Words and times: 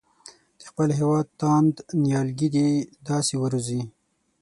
د 0.59 0.61
خپل 0.69 0.89
هېواد 0.99 1.27
تاند 1.41 1.75
نیالګي 2.03 2.49
دې 2.55 2.69
داسې 3.09 3.35
وروزي. 3.43 3.81